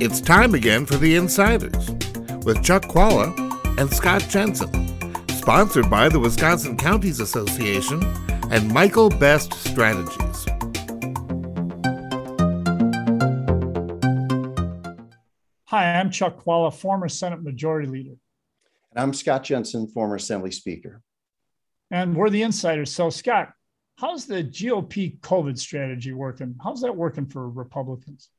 [0.00, 1.90] It's time again for The Insiders
[2.44, 4.70] with Chuck Chvala and Scott Jensen,
[5.30, 8.04] sponsored by the Wisconsin Counties Association
[8.52, 10.44] and Michael Best Strategies.
[15.64, 18.14] Hi, I'm Chuck Chvala, former Senate Majority Leader.
[18.92, 21.02] And I'm Scott Jensen, former Assembly Speaker.
[21.90, 22.92] And we're the insiders.
[22.92, 23.50] So, Scott,
[23.96, 26.54] how's the GOP COVID strategy working?
[26.62, 28.30] How's that working for Republicans?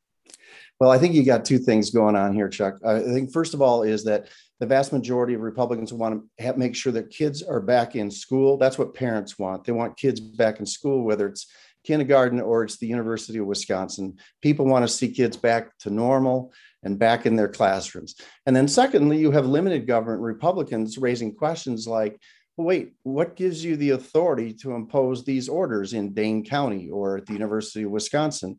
[0.80, 2.76] Well, I think you got two things going on here, Chuck.
[2.86, 6.58] I think first of all is that the vast majority of Republicans want to have,
[6.58, 8.58] make sure that kids are back in school.
[8.58, 9.64] That's what parents want.
[9.64, 11.48] They want kids back in school, whether it's
[11.84, 14.18] kindergarten or it's the University of Wisconsin.
[14.42, 16.54] People want to see kids back to normal
[16.84, 18.16] and back in their classrooms.
[18.46, 22.20] And then, secondly, you have limited government Republicans raising questions like,
[22.58, 27.26] wait, what gives you the authority to impose these orders in Dane County or at
[27.26, 28.58] the University of Wisconsin?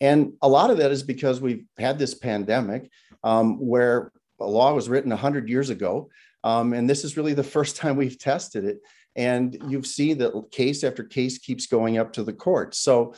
[0.00, 2.90] And a lot of that is because we've had this pandemic
[3.24, 6.10] um, where a law was written 100 years ago.
[6.44, 8.78] Um, and this is really the first time we've tested it.
[9.16, 12.78] And you've seen that case after case keeps going up to the courts.
[12.78, 13.14] So,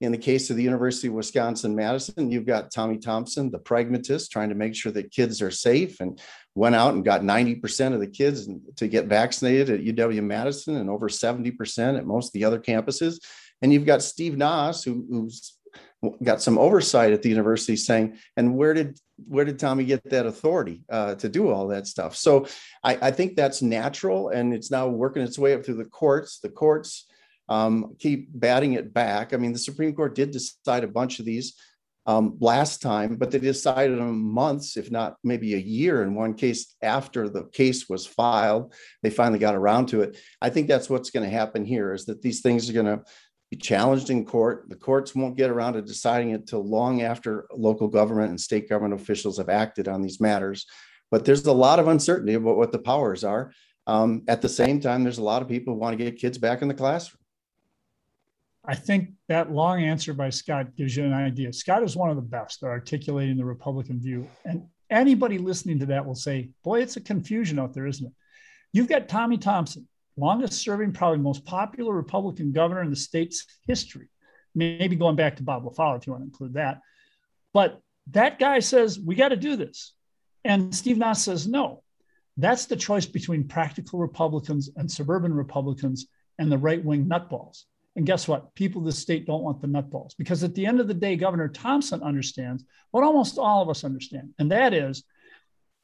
[0.00, 4.32] in the case of the University of Wisconsin Madison, you've got Tommy Thompson, the pragmatist,
[4.32, 6.20] trying to make sure that kids are safe and
[6.56, 10.90] went out and got 90% of the kids to get vaccinated at UW Madison and
[10.90, 13.20] over 70% at most of the other campuses.
[13.62, 15.56] And you've got Steve Nass, who, who's
[16.22, 20.26] got some oversight at the university saying, and where did where did Tommy get that
[20.26, 22.16] authority uh, to do all that stuff?
[22.16, 22.46] So
[22.82, 26.40] I, I, think that's natural, and it's now working its way up through the courts.
[26.40, 27.06] The courts
[27.48, 29.32] um, keep batting it back.
[29.32, 31.54] I mean, the Supreme Court did decide a bunch of these
[32.06, 36.34] um, last time, but they decided on months, if not maybe a year, in one
[36.34, 38.74] case after the case was filed.
[39.02, 40.18] They finally got around to it.
[40.40, 43.02] I think that's what's going to happen here: is that these things are going to
[43.54, 44.66] be challenged in court.
[44.68, 48.68] The courts won't get around to deciding it till long after local government and state
[48.68, 50.66] government officials have acted on these matters.
[51.10, 53.52] But there's a lot of uncertainty about what the powers are.
[53.86, 56.38] Um, at the same time, there's a lot of people who want to get kids
[56.38, 57.20] back in the classroom.
[58.64, 61.52] I think that long answer by Scott gives you an idea.
[61.52, 64.26] Scott is one of the best at articulating the Republican view.
[64.46, 68.12] And anybody listening to that will say, boy, it's a confusion out there, isn't it?
[68.72, 69.86] You've got Tommy Thompson,
[70.16, 74.08] longest serving, probably most popular Republican governor in the state's history.
[74.54, 76.80] Maybe going back to Bob LaFollette if you want to include that.
[77.52, 77.80] But
[78.12, 79.92] that guy says, we got to do this.
[80.44, 81.82] And Steve Nass says, no.
[82.36, 86.06] That's the choice between practical Republicans and suburban Republicans
[86.38, 87.64] and the right wing nutballs.
[87.96, 88.54] And guess what?
[88.56, 91.14] People of the state don't want the nutballs because at the end of the day,
[91.14, 94.34] Governor Thompson understands what almost all of us understand.
[94.38, 95.04] And that is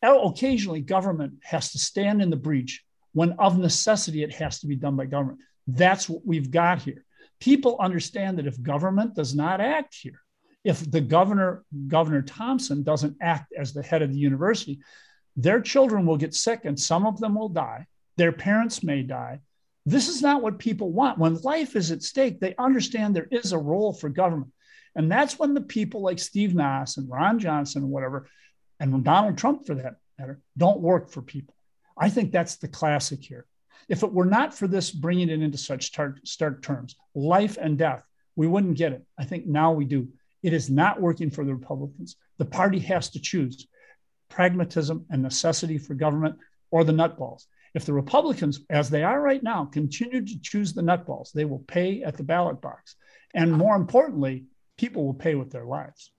[0.03, 4.77] occasionally government has to stand in the breach when of necessity it has to be
[4.77, 5.41] done by government.
[5.67, 7.05] That's what we've got here.
[7.41, 10.21] People understand that if government does not act here,
[10.65, 14.81] if the governor, Governor Thompson, doesn't act as the head of the university,
[15.37, 17.87] their children will get sick and some of them will die.
[18.17, 19.41] Their parents may die.
[19.87, 21.19] This is not what people want.
[21.19, 24.53] When life is at stake, they understand there is a role for government.
[24.95, 28.29] And that's when the people like Steve Nass and Ron Johnson and whatever,
[28.79, 31.55] and Donald Trump for that matter, don't work for people.
[32.01, 33.47] I think that's the classic here.
[33.89, 37.77] If it were not for this bringing it into such stark, stark terms, life and
[37.77, 38.03] death,
[38.37, 39.05] we wouldn't get it.
[39.19, 40.09] I think now we do.
[40.43, 42.17] It is not working for the Republicans.
[42.39, 43.67] The party has to choose
[44.31, 46.39] pragmatism and necessity for government
[46.71, 47.45] or the nutballs.
[47.75, 51.61] If the Republicans, as they are right now, continue to choose the nutballs, they will
[51.61, 52.97] pay at the ballot box.
[53.35, 54.47] And more importantly,
[54.79, 56.11] people will pay with their lives.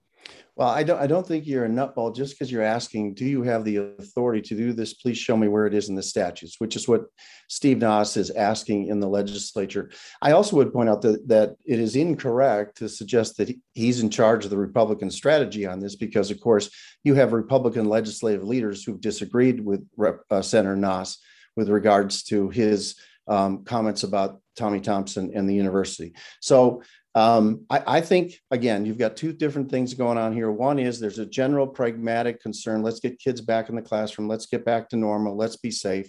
[0.54, 1.00] Well, I don't.
[1.00, 3.14] I don't think you're a nutball just because you're asking.
[3.14, 4.92] Do you have the authority to do this?
[4.92, 7.06] Please show me where it is in the statutes, which is what
[7.48, 9.90] Steve Nass is asking in the legislature.
[10.20, 14.10] I also would point out that that it is incorrect to suggest that he's in
[14.10, 16.68] charge of the Republican strategy on this, because of course
[17.02, 19.82] you have Republican legislative leaders who've disagreed with
[20.30, 21.16] uh, Senator Nass
[21.56, 22.94] with regards to his
[23.28, 26.14] um, comments about Tommy Thompson and the university.
[26.40, 26.82] So
[27.14, 30.50] um, I, I, think, again, you've got two different things going on here.
[30.50, 32.82] One is there's a general pragmatic concern.
[32.82, 34.28] Let's get kids back in the classroom.
[34.28, 35.36] Let's get back to normal.
[35.36, 36.08] Let's be safe.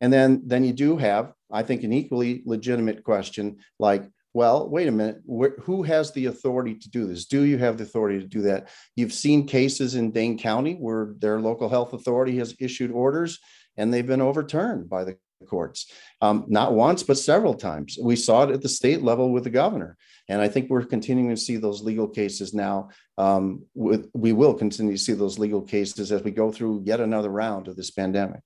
[0.00, 4.88] And then, then you do have, I think, an equally legitimate question like, well, wait
[4.88, 7.26] a minute, wh- who has the authority to do this?
[7.26, 8.68] Do you have the authority to do that?
[8.94, 13.38] You've seen cases in Dane County where their local health authority has issued orders
[13.76, 15.16] and they've been overturned by the
[15.46, 17.98] courts, um, not once, but several times.
[18.02, 19.96] We saw it at the state level with the governor.
[20.28, 22.90] And I think we're continuing to see those legal cases now.
[23.16, 27.00] Um, with, we will continue to see those legal cases as we go through yet
[27.00, 28.40] another round of this pandemic.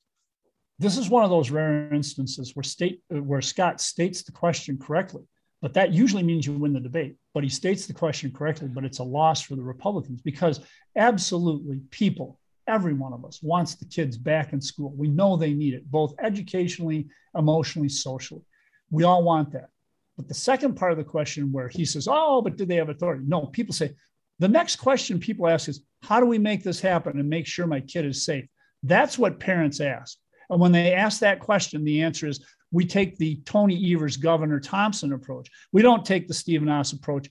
[0.79, 5.23] This is one of those rare instances where state where Scott states the question correctly.
[5.63, 7.17] but that usually means you win the debate.
[7.35, 10.61] But he states the question correctly, but it's a loss for the Republicans because
[10.97, 14.93] absolutely people, every one of us wants the kids back in school.
[14.97, 18.43] We know they need it, both educationally, emotionally, socially.
[18.91, 19.69] We all want that.
[20.17, 22.89] But the second part of the question, where he says, Oh, but do they have
[22.89, 23.25] authority?
[23.27, 23.93] No, people say,
[24.39, 27.67] the next question people ask is, How do we make this happen and make sure
[27.67, 28.47] my kid is safe?
[28.83, 30.19] That's what parents ask.
[30.51, 34.59] And when they ask that question, the answer is, we take the Tony Evers, Governor
[34.59, 35.51] Thompson approach.
[35.73, 37.29] We don't take the Steve Nass approach.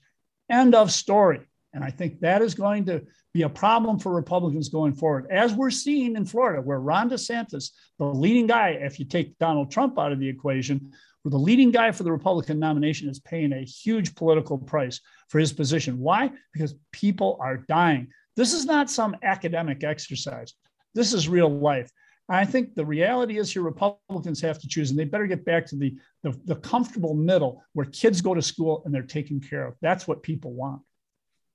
[0.48, 1.40] End of story.
[1.74, 3.02] And I think that is going to
[3.32, 7.70] be a problem for Republicans going forward, as we're seeing in Florida, where Ron DeSantis,
[7.98, 10.92] the leading guy, if you take Donald Trump out of the equation,
[11.22, 15.38] where the leading guy for the Republican nomination is paying a huge political price for
[15.38, 15.98] his position.
[15.98, 16.30] Why?
[16.52, 18.08] Because people are dying.
[18.36, 20.52] This is not some academic exercise.
[20.94, 21.90] This is real life.
[22.28, 25.66] I think the reality is here Republicans have to choose, and they better get back
[25.66, 29.66] to the, the, the comfortable middle where kids go to school and they're taken care
[29.66, 29.74] of.
[29.80, 30.82] That's what people want.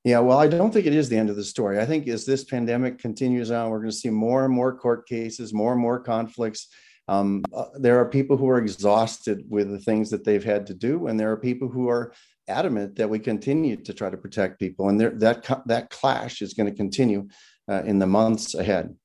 [0.08, 1.80] Yeah, well, I don't think it is the end of the story.
[1.82, 5.06] I think as this pandemic continues on, we're going to see more and more court
[5.06, 6.70] cases, more and more conflicts.
[7.10, 10.74] Um, uh, there are people who are exhausted with the things that they've had to
[10.74, 12.14] do, and there are people who are
[12.48, 16.54] adamant that we continue to try to protect people, and there, that that clash is
[16.54, 17.28] going to continue
[17.70, 18.96] uh, in the months ahead.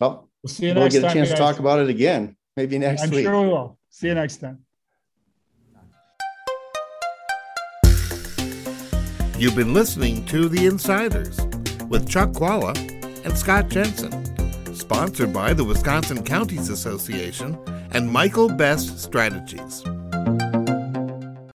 [0.00, 0.74] Well, We'll see you next time.
[0.74, 1.14] we'll next get a time.
[1.16, 3.24] chance to talk about it again, maybe next I'm week.
[3.24, 3.78] sure we will.
[3.90, 4.64] See you next time.
[9.40, 11.40] You've been listening to The Insiders
[11.88, 12.76] with Chuck Chvala
[13.24, 14.12] and Scott Jensen,
[14.74, 17.58] sponsored by the Wisconsin Counties Association
[17.92, 19.82] and Michael Best Strategies.